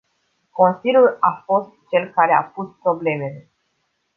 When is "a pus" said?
2.33-2.69